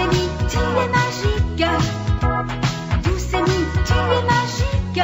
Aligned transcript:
Doucemi, 0.00 0.28
tu 0.48 0.58
es 0.58 0.88
magique. 0.88 1.64
Doucemi, 3.04 3.66
tu 3.84 3.92
es 3.92 4.22
magique. 4.24 5.02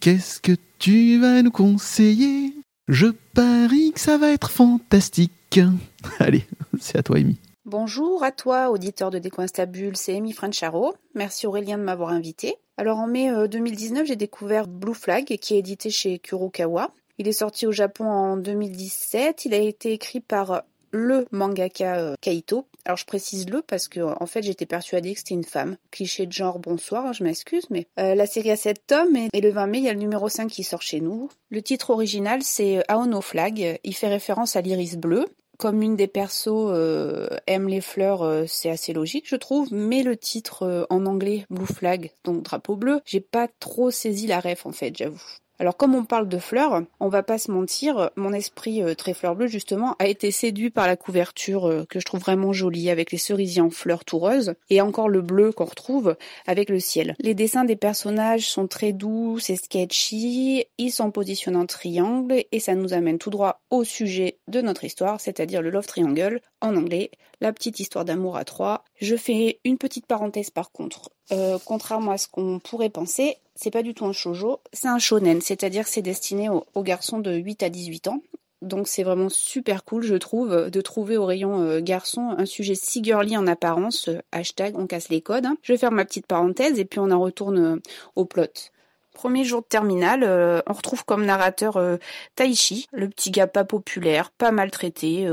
Qu'est-ce 0.00 0.40
que 0.40 0.56
tu 0.80 1.20
vas 1.20 1.40
nous 1.42 1.52
conseiller? 1.52 2.52
Je 2.88 3.06
parie 3.34 3.92
que 3.92 4.00
ça 4.00 4.18
va 4.18 4.32
être 4.32 4.50
fantastique. 4.50 5.60
Allez, 6.18 6.44
c'est 6.80 6.98
à 6.98 7.04
toi, 7.04 7.18
Amy. 7.18 7.36
Bonjour 7.64 8.24
à 8.24 8.32
toi, 8.32 8.70
auditeur 8.70 9.10
de 9.10 9.18
Décoinstabule, 9.20 9.96
c'est 9.96 10.16
Amy 10.16 10.32
Francharo. 10.32 10.94
Merci 11.14 11.46
Aurélien 11.46 11.78
de 11.78 11.84
m'avoir 11.84 12.10
invité. 12.10 12.56
Alors 12.76 12.98
en 12.98 13.06
mai 13.06 13.30
2019, 13.48 14.02
euh, 14.02 14.04
j'ai 14.04 14.16
découvert 14.16 14.66
Blue 14.66 14.94
Flag 14.94 15.24
qui 15.24 15.54
est 15.54 15.58
édité 15.58 15.90
chez 15.90 16.18
Kurokawa. 16.18 16.90
Il 17.18 17.28
est 17.28 17.32
sorti 17.32 17.68
au 17.68 17.72
Japon 17.72 18.06
en 18.06 18.36
2017. 18.36 19.44
Il 19.44 19.54
a 19.54 19.58
été 19.58 19.92
écrit 19.92 20.20
par 20.20 20.64
le 20.94 21.26
mangaka 21.30 21.96
euh, 21.96 22.14
Kaito. 22.20 22.66
Alors 22.84 22.96
je 22.96 23.04
précise 23.04 23.48
le 23.48 23.62
parce 23.62 23.88
que 23.88 24.00
en 24.00 24.26
fait 24.26 24.42
j'étais 24.42 24.66
persuadée 24.66 25.12
que 25.12 25.18
c'était 25.18 25.34
une 25.34 25.44
femme. 25.44 25.76
Cliché 25.90 26.26
de 26.26 26.32
genre 26.32 26.58
bonsoir, 26.58 27.06
hein, 27.06 27.12
je 27.12 27.24
m'excuse, 27.24 27.66
mais 27.70 27.86
euh, 27.98 28.14
la 28.14 28.26
série 28.26 28.50
a 28.50 28.56
7 28.56 28.86
tomes 28.86 29.16
et, 29.32 29.40
le 29.40 29.50
20 29.50 29.66
mai 29.66 29.78
il 29.78 29.84
y 29.84 29.88
a 29.88 29.92
le 29.92 29.98
numéro 29.98 30.28
5 30.28 30.48
qui 30.48 30.62
sort 30.62 30.82
chez 30.82 31.00
nous. 31.00 31.28
Le 31.50 31.62
titre 31.62 31.90
original 31.90 32.42
c'est 32.42 32.82
Aono 32.88 33.20
Flag. 33.20 33.78
Il 33.82 33.94
fait 33.94 34.08
référence 34.08 34.56
à 34.56 34.60
l'iris 34.60 34.96
bleu 34.96 35.26
comme 35.58 35.82
une 35.82 35.96
des 35.96 36.06
persos 36.06 36.48
euh, 36.48 37.28
aime 37.46 37.68
les 37.68 37.80
fleurs, 37.80 38.22
euh, 38.22 38.44
c'est 38.46 38.70
assez 38.70 38.92
logique, 38.92 39.28
je 39.28 39.36
trouve. 39.36 39.72
Mais 39.72 40.02
le 40.02 40.16
titre 40.16 40.64
euh, 40.64 40.84
en 40.90 41.06
anglais, 41.06 41.46
Blue 41.50 41.66
Flag, 41.66 42.10
donc 42.24 42.42
drapeau 42.42 42.76
bleu, 42.76 43.00
j'ai 43.04 43.20
pas 43.20 43.48
trop 43.60 43.90
saisi 43.90 44.26
la 44.26 44.40
ref 44.40 44.66
en 44.66 44.72
fait, 44.72 44.96
j'avoue. 44.96 45.22
Alors 45.60 45.76
comme 45.76 45.94
on 45.94 46.04
parle 46.04 46.28
de 46.28 46.38
fleurs, 46.38 46.82
on 46.98 47.08
va 47.08 47.22
pas 47.22 47.38
se 47.38 47.50
mentir, 47.52 48.10
mon 48.16 48.32
esprit 48.32 48.82
euh, 48.82 48.94
très 48.94 49.14
fleur 49.14 49.36
bleue 49.36 49.46
justement 49.46 49.94
a 50.00 50.08
été 50.08 50.32
séduit 50.32 50.70
par 50.70 50.88
la 50.88 50.96
couverture 50.96 51.68
euh, 51.68 51.84
que 51.88 52.00
je 52.00 52.04
trouve 52.04 52.20
vraiment 52.20 52.52
jolie 52.52 52.90
avec 52.90 53.12
les 53.12 53.18
cerisiers 53.18 53.62
en 53.62 53.70
fleurs 53.70 54.04
toureuses 54.04 54.54
et 54.68 54.80
encore 54.80 55.08
le 55.08 55.22
bleu 55.22 55.52
qu'on 55.52 55.66
retrouve 55.66 56.16
avec 56.46 56.70
le 56.70 56.80
ciel. 56.80 57.14
Les 57.20 57.34
dessins 57.34 57.64
des 57.64 57.76
personnages 57.76 58.48
sont 58.48 58.66
très 58.66 58.92
doux, 58.92 59.38
c'est 59.38 59.54
sketchy, 59.54 60.64
ils 60.76 60.90
sont 60.90 61.12
positionnés 61.12 61.58
en 61.58 61.66
triangle 61.66 62.42
et 62.50 62.58
ça 62.58 62.74
nous 62.74 62.92
amène 62.92 63.18
tout 63.18 63.30
droit 63.30 63.60
au 63.70 63.84
sujet 63.84 64.38
de 64.48 64.60
notre 64.60 64.82
histoire, 64.82 65.20
c'est-à-dire 65.20 65.62
le 65.62 65.70
love 65.70 65.86
triangle 65.86 66.40
en 66.60 66.74
anglais, 66.74 67.12
la 67.40 67.52
petite 67.52 67.78
histoire 67.78 68.04
d'amour 68.04 68.36
à 68.36 68.44
trois. 68.44 68.82
Je 69.00 69.14
fais 69.14 69.60
une 69.64 69.78
petite 69.78 70.06
parenthèse 70.06 70.50
par 70.50 70.72
contre. 70.72 71.10
Euh, 71.32 71.58
contrairement 71.64 72.12
à 72.12 72.18
ce 72.18 72.28
qu'on 72.28 72.58
pourrait 72.58 72.90
penser, 72.90 73.38
c'est 73.54 73.70
pas 73.70 73.82
du 73.82 73.94
tout 73.94 74.04
un 74.04 74.12
shoujo, 74.12 74.60
c'est 74.72 74.88
un 74.88 74.98
shonen, 74.98 75.40
c'est-à-dire 75.40 75.86
c'est 75.86 76.02
destiné 76.02 76.48
aux, 76.48 76.82
garçons 76.82 77.18
de 77.18 77.32
8 77.32 77.62
à 77.62 77.70
18 77.70 78.08
ans. 78.08 78.20
Donc 78.62 78.88
c'est 78.88 79.02
vraiment 79.02 79.28
super 79.28 79.84
cool, 79.84 80.02
je 80.02 80.14
trouve, 80.14 80.70
de 80.70 80.80
trouver 80.80 81.16
au 81.18 81.26
rayon 81.26 81.60
euh, 81.60 81.80
garçon 81.80 82.34
un 82.36 82.46
sujet 82.46 82.74
si 82.74 83.04
girly 83.04 83.36
en 83.36 83.46
apparence. 83.46 84.08
Euh, 84.08 84.22
hashtag 84.32 84.78
on 84.78 84.86
casse 84.86 85.10
les 85.10 85.20
codes. 85.20 85.44
Hein. 85.44 85.56
Je 85.62 85.72
vais 85.72 85.78
faire 85.78 85.92
ma 85.92 86.04
petite 86.04 86.26
parenthèse 86.26 86.78
et 86.78 86.84
puis 86.84 86.98
on 86.98 87.10
en 87.10 87.20
retourne 87.20 87.58
euh, 87.58 87.76
au 88.16 88.24
plot. 88.24 88.70
Premier 89.12 89.44
jour 89.44 89.60
de 89.60 89.66
terminale, 89.66 90.24
on 90.66 90.72
retrouve 90.72 91.04
comme 91.04 91.24
narrateur 91.24 91.78
Taichi, 92.34 92.88
le 92.92 93.08
petit 93.08 93.30
gars 93.30 93.46
pas 93.46 93.62
populaire, 93.62 94.32
pas 94.32 94.50
maltraité, 94.50 95.28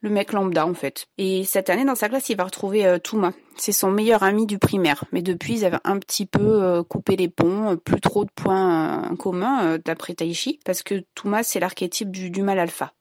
le 0.00 0.10
mec 0.10 0.32
lambda 0.32 0.66
en 0.66 0.74
fait. 0.74 1.06
Et 1.18 1.44
cette 1.44 1.70
année 1.70 1.84
dans 1.84 1.94
sa 1.94 2.08
classe, 2.08 2.28
il 2.28 2.36
va 2.36 2.44
retrouver 2.44 2.86
euh, 2.86 2.98
Touma. 2.98 3.32
C'est 3.56 3.72
son 3.72 3.90
meilleur 3.90 4.22
ami 4.22 4.46
du 4.46 4.58
primaire. 4.58 5.04
Mais 5.12 5.22
depuis, 5.22 5.54
ils 5.54 5.64
avaient 5.64 5.78
un 5.84 5.98
petit 5.98 6.26
peu 6.26 6.62
euh, 6.62 6.82
coupé 6.82 7.16
les 7.16 7.28
ponts, 7.28 7.72
euh, 7.72 7.76
plus 7.76 8.00
trop 8.00 8.24
de 8.24 8.30
points 8.34 9.14
communs 9.18 9.78
d'après 9.84 10.14
Taichi, 10.14 10.60
parce 10.64 10.82
que 10.82 11.04
Touma 11.14 11.42
c'est 11.42 11.60
l'archétype 11.60 12.10
du, 12.10 12.30
du 12.30 12.42
mal 12.42 12.58
alpha. 12.58 12.92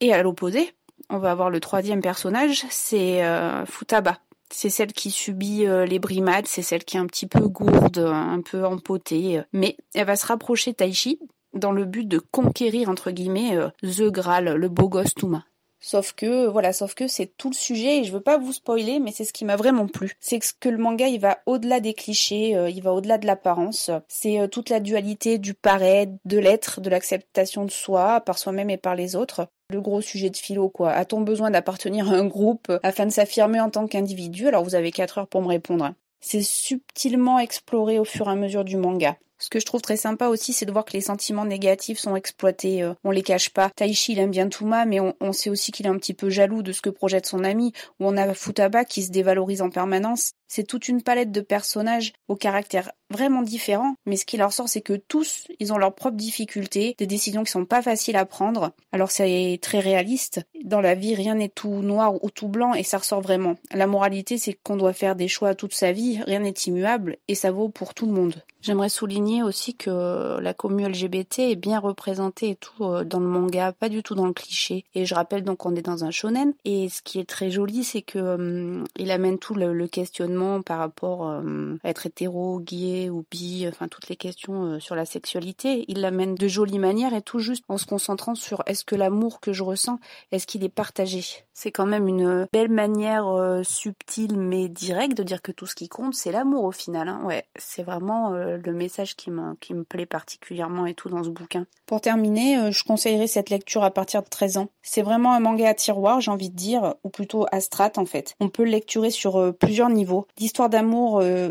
Et 0.00 0.12
à 0.12 0.22
l'opposé, 0.22 0.72
on 1.10 1.18
va 1.18 1.30
avoir 1.30 1.50
le 1.50 1.60
troisième 1.60 2.00
personnage, 2.00 2.64
c'est 2.70 3.22
Futaba. 3.66 4.18
C'est 4.50 4.68
celle 4.68 4.92
qui 4.92 5.12
subit 5.12 5.64
les 5.64 5.98
brimades, 6.00 6.46
c'est 6.46 6.62
celle 6.62 6.84
qui 6.84 6.96
est 6.96 7.00
un 7.00 7.06
petit 7.06 7.28
peu 7.28 7.46
gourde, 7.46 7.98
un 7.98 8.40
peu 8.40 8.64
empotée, 8.64 9.40
mais 9.52 9.76
elle 9.94 10.06
va 10.06 10.16
se 10.16 10.26
rapprocher 10.26 10.72
de 10.72 10.76
Taichi 10.76 11.20
dans 11.54 11.70
le 11.70 11.84
but 11.84 12.08
de 12.08 12.18
conquérir 12.18 12.88
entre 12.88 13.12
guillemets 13.12 13.56
The 13.82 14.10
Graal, 14.10 14.54
le 14.56 14.68
beau 14.68 14.88
gosse 14.88 15.14
Touma. 15.14 15.44
Sauf 15.84 16.12
que, 16.12 16.46
voilà, 16.46 16.72
sauf 16.72 16.94
que 16.94 17.08
c'est 17.08 17.36
tout 17.36 17.50
le 17.50 17.56
sujet 17.56 17.98
et 17.98 18.04
je 18.04 18.12
veux 18.12 18.20
pas 18.20 18.38
vous 18.38 18.52
spoiler, 18.52 19.00
mais 19.00 19.10
c'est 19.10 19.24
ce 19.24 19.32
qui 19.32 19.44
m'a 19.44 19.56
vraiment 19.56 19.88
plu. 19.88 20.12
C'est 20.20 20.38
que 20.60 20.68
le 20.68 20.78
manga, 20.78 21.08
il 21.08 21.18
va 21.18 21.40
au-delà 21.46 21.80
des 21.80 21.92
clichés, 21.92 22.56
euh, 22.56 22.70
il 22.70 22.80
va 22.82 22.92
au-delà 22.92 23.18
de 23.18 23.26
l'apparence. 23.26 23.90
C'est 24.06 24.38
euh, 24.38 24.46
toute 24.46 24.70
la 24.70 24.78
dualité 24.78 25.38
du 25.38 25.54
paraître, 25.54 26.12
de 26.24 26.38
l'être, 26.38 26.80
de 26.80 26.88
l'acceptation 26.88 27.64
de 27.64 27.70
soi, 27.72 28.20
par 28.20 28.38
soi-même 28.38 28.70
et 28.70 28.76
par 28.76 28.94
les 28.94 29.16
autres. 29.16 29.48
Le 29.70 29.80
gros 29.80 30.00
sujet 30.00 30.30
de 30.30 30.36
philo, 30.36 30.68
quoi. 30.68 30.92
A-t-on 30.92 31.20
besoin 31.20 31.50
d'appartenir 31.50 32.12
à 32.12 32.14
un 32.14 32.26
groupe 32.26 32.70
afin 32.84 33.06
de 33.06 33.10
s'affirmer 33.10 33.58
en 33.58 33.68
tant 33.68 33.88
qu'individu? 33.88 34.46
Alors 34.46 34.62
vous 34.62 34.76
avez 34.76 34.92
4 34.92 35.18
heures 35.18 35.28
pour 35.28 35.42
me 35.42 35.48
répondre. 35.48 35.92
C'est 36.20 36.42
subtilement 36.42 37.40
exploré 37.40 37.98
au 37.98 38.04
fur 38.04 38.28
et 38.28 38.30
à 38.30 38.36
mesure 38.36 38.62
du 38.62 38.76
manga. 38.76 39.16
Ce 39.42 39.50
que 39.50 39.58
je 39.58 39.66
trouve 39.66 39.82
très 39.82 39.96
sympa 39.96 40.28
aussi, 40.28 40.52
c'est 40.52 40.66
de 40.66 40.70
voir 40.70 40.84
que 40.84 40.92
les 40.92 41.00
sentiments 41.00 41.44
négatifs 41.44 41.98
sont 41.98 42.14
exploités. 42.14 42.84
Euh, 42.84 42.94
on 43.02 43.10
les 43.10 43.24
cache 43.24 43.50
pas. 43.50 43.70
Taichi, 43.74 44.12
il 44.12 44.20
aime 44.20 44.30
bien 44.30 44.48
Touma, 44.48 44.84
mais 44.84 45.00
on, 45.00 45.32
sait 45.32 45.50
aussi 45.50 45.72
qu'il 45.72 45.86
est 45.86 45.88
un 45.88 45.96
petit 45.96 46.14
peu 46.14 46.30
jaloux 46.30 46.62
de 46.62 46.70
ce 46.70 46.80
que 46.80 46.90
projette 46.90 47.26
son 47.26 47.42
ami. 47.42 47.72
Ou 47.98 48.06
on 48.06 48.16
a 48.16 48.34
Futaba 48.34 48.84
qui 48.84 49.02
se 49.02 49.10
dévalorise 49.10 49.60
en 49.60 49.68
permanence. 49.68 50.30
C'est 50.46 50.62
toute 50.62 50.86
une 50.86 51.02
palette 51.02 51.32
de 51.32 51.40
personnages 51.40 52.12
au 52.28 52.36
caractère 52.36 52.92
vraiment 53.12 53.42
différents, 53.42 53.94
mais 54.06 54.16
ce 54.16 54.26
qui 54.26 54.36
leur 54.36 54.52
sort, 54.52 54.68
c'est 54.68 54.80
que 54.80 54.94
tous, 54.94 55.46
ils 55.60 55.72
ont 55.72 55.78
leurs 55.78 55.94
propres 55.94 56.16
difficultés, 56.16 56.94
des 56.98 57.06
décisions 57.06 57.44
qui 57.44 57.52
sont 57.52 57.64
pas 57.64 57.82
faciles 57.82 58.16
à 58.16 58.26
prendre. 58.26 58.72
Alors 58.90 59.10
c'est 59.10 59.58
très 59.62 59.78
réaliste. 59.78 60.40
Dans 60.64 60.80
la 60.80 60.94
vie, 60.94 61.14
rien 61.14 61.36
n'est 61.36 61.48
tout 61.48 61.82
noir 61.82 62.22
ou 62.24 62.30
tout 62.30 62.48
blanc, 62.48 62.74
et 62.74 62.82
ça 62.82 62.98
ressort 62.98 63.20
vraiment. 63.20 63.56
La 63.72 63.86
moralité, 63.86 64.38
c'est 64.38 64.54
qu'on 64.54 64.76
doit 64.76 64.92
faire 64.92 65.14
des 65.14 65.28
choix 65.28 65.54
toute 65.54 65.74
sa 65.74 65.92
vie, 65.92 66.20
rien 66.22 66.40
n'est 66.40 66.50
immuable, 66.66 67.18
et 67.28 67.34
ça 67.34 67.52
vaut 67.52 67.68
pour 67.68 67.94
tout 67.94 68.06
le 68.06 68.12
monde. 68.12 68.42
J'aimerais 68.62 68.88
souligner 68.88 69.42
aussi 69.42 69.74
que 69.74 70.38
la 70.38 70.54
commu 70.54 70.88
LGBT 70.88 71.40
est 71.40 71.56
bien 71.56 71.80
représentée 71.80 72.50
et 72.50 72.54
tout 72.54 72.84
euh, 72.84 73.02
dans 73.02 73.18
le 73.18 73.26
manga, 73.26 73.72
pas 73.72 73.88
du 73.88 74.04
tout 74.04 74.14
dans 74.14 74.26
le 74.26 74.32
cliché. 74.32 74.84
Et 74.94 75.04
je 75.04 75.16
rappelle 75.16 75.42
donc 75.42 75.58
qu'on 75.58 75.74
est 75.74 75.82
dans 75.82 76.04
un 76.04 76.12
shonen. 76.12 76.54
Et 76.64 76.88
ce 76.88 77.02
qui 77.02 77.18
est 77.18 77.28
très 77.28 77.50
joli, 77.50 77.82
c'est 77.82 78.02
que 78.02 78.18
hum, 78.20 78.84
il 78.96 79.10
amène 79.10 79.38
tout 79.38 79.56
le, 79.56 79.88
questionnement 79.88 80.62
par 80.62 80.78
rapport 80.78 81.22
hum, 81.22 81.78
à 81.82 81.90
être 81.90 82.06
hétéro, 82.06 82.60
gay 82.60 83.01
ou 83.10 83.24
bi, 83.30 83.66
enfin 83.68 83.88
toutes 83.88 84.08
les 84.08 84.16
questions 84.16 84.64
euh, 84.64 84.80
sur 84.80 84.94
la 84.94 85.04
sexualité. 85.04 85.84
Il 85.88 86.00
l'amène 86.00 86.34
de 86.34 86.48
jolie 86.48 86.78
manière 86.78 87.14
et 87.14 87.22
tout 87.22 87.38
juste 87.38 87.64
en 87.68 87.78
se 87.78 87.86
concentrant 87.86 88.34
sur 88.34 88.62
est-ce 88.66 88.84
que 88.84 88.96
l'amour 88.96 89.40
que 89.40 89.52
je 89.52 89.62
ressens, 89.62 89.98
est-ce 90.30 90.46
qu'il 90.46 90.64
est 90.64 90.68
partagé. 90.68 91.24
C'est 91.54 91.70
quand 91.70 91.86
même 91.86 92.08
une 92.08 92.46
belle 92.52 92.70
manière 92.70 93.28
euh, 93.28 93.62
subtile 93.62 94.38
mais 94.38 94.68
directe 94.68 95.16
de 95.16 95.22
dire 95.22 95.42
que 95.42 95.52
tout 95.52 95.66
ce 95.66 95.74
qui 95.74 95.88
compte, 95.88 96.14
c'est 96.14 96.32
l'amour 96.32 96.64
au 96.64 96.72
final. 96.72 97.08
Hein. 97.08 97.20
Ouais, 97.24 97.44
c'est 97.56 97.82
vraiment 97.82 98.30
le 98.30 98.72
message 98.72 99.16
qui 99.16 99.30
me, 99.30 99.54
me 99.70 99.84
plaît 99.84 100.06
particulièrement 100.06 100.86
et 100.86 100.94
tout 100.94 101.08
dans 101.08 101.24
ce 101.24 101.28
bouquin. 101.28 101.66
Pour 101.86 102.00
terminer, 102.00 102.56
euh, 102.56 102.70
je 102.70 102.84
conseillerais 102.84 103.26
cette 103.26 103.50
lecture 103.50 103.84
à 103.84 103.90
partir 103.90 104.22
de 104.22 104.28
13 104.28 104.56
ans. 104.58 104.68
C'est 104.82 105.02
vraiment 105.02 105.34
un 105.34 105.40
manga 105.40 105.68
à 105.68 105.74
tiroir, 105.74 106.20
j'ai 106.20 106.30
envie 106.30 106.50
de 106.50 106.56
dire, 106.56 106.94
ou 107.04 107.10
plutôt 107.10 107.46
à 107.52 107.60
strat 107.60 107.92
en 107.96 108.06
fait. 108.06 108.34
On 108.40 108.48
peut 108.48 108.64
le 108.64 108.70
lecturer 108.70 109.10
sur 109.10 109.36
euh, 109.36 109.52
plusieurs 109.52 109.90
niveaux. 109.90 110.26
L'histoire 110.38 110.70
d'amour 110.70 111.20
euh, 111.20 111.50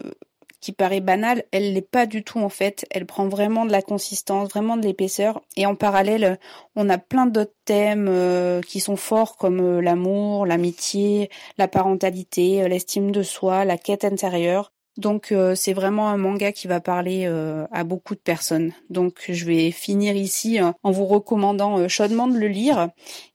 qui 0.61 0.71
paraît 0.71 1.01
banale, 1.01 1.43
elle 1.51 1.73
l'est 1.73 1.81
pas 1.81 2.05
du 2.05 2.23
tout 2.23 2.39
en 2.39 2.49
fait. 2.49 2.85
Elle 2.91 3.05
prend 3.05 3.27
vraiment 3.27 3.65
de 3.65 3.71
la 3.71 3.81
consistance, 3.81 4.49
vraiment 4.49 4.77
de 4.77 4.83
l'épaisseur. 4.83 5.41
Et 5.57 5.65
en 5.65 5.75
parallèle, 5.75 6.39
on 6.75 6.89
a 6.89 6.97
plein 6.97 7.25
d'autres 7.25 7.55
thèmes 7.65 8.61
qui 8.67 8.79
sont 8.79 8.95
forts 8.95 9.37
comme 9.37 9.79
l'amour, 9.79 10.45
l'amitié, 10.45 11.29
la 11.57 11.67
parentalité, 11.67 12.67
l'estime 12.69 13.11
de 13.11 13.23
soi, 13.23 13.65
la 13.65 13.77
quête 13.77 14.05
intérieure. 14.05 14.71
Donc 14.97 15.31
euh, 15.31 15.55
c'est 15.55 15.73
vraiment 15.73 16.09
un 16.09 16.17
manga 16.17 16.51
qui 16.51 16.67
va 16.67 16.81
parler 16.81 17.23
euh, 17.25 17.65
à 17.71 17.83
beaucoup 17.83 18.15
de 18.15 18.19
personnes. 18.19 18.73
Donc 18.89 19.25
je 19.29 19.45
vais 19.45 19.71
finir 19.71 20.15
ici 20.15 20.59
hein, 20.59 20.75
en 20.83 20.91
vous 20.91 21.05
recommandant 21.05 21.79
euh, 21.79 21.87
chaudement 21.87 22.27
de 22.27 22.37
le 22.37 22.47
lire 22.47 22.89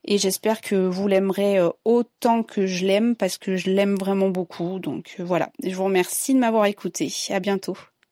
et 0.05 0.19
j'espère 0.19 0.61
que 0.61 0.75
vous 0.75 1.09
l'aimerez 1.09 1.59
autant 1.84 2.43
que 2.43 2.67
je 2.67 2.87
l'aime 2.87 3.17
parce 3.17 3.39
que 3.39 3.56
je 3.56 3.71
l'aime 3.71 3.97
vraiment 3.97 4.28
beaucoup. 4.28 4.79
Donc 4.79 5.17
voilà, 5.19 5.50
je 5.62 5.75
vous 5.75 5.85
remercie 5.85 6.35
de 6.35 6.38
m'avoir 6.38 6.67
écouté. 6.67 7.12
À 7.31 7.41
bientôt. 7.41 7.76